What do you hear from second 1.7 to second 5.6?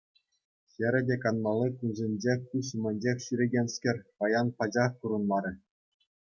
кунсенче куҫ умӗнчех ҫӳрекенскер паян пачах курӑнмарӗ.